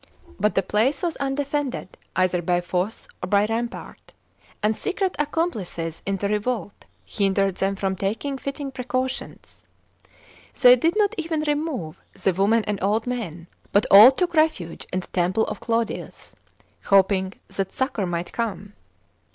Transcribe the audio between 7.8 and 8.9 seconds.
taking fitting pre